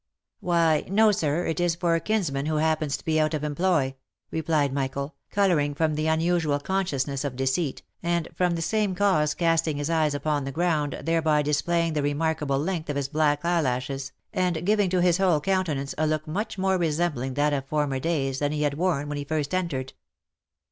[0.39, 3.53] "Why, no sir, it is for a kinsman who happens to be out of em
[3.53, 3.93] ploy,"
[4.31, 9.77] replied Michael, colouring from the unusual consciousness of deceit, and from the same cause casting
[9.77, 14.65] his eyes upon the ground, thereby displaying the remarkable length of his black eyelashes, and
[14.65, 18.51] giving to his whole countenance a look much more resembling that of former days, than
[18.51, 19.93] he had worn when he first entered.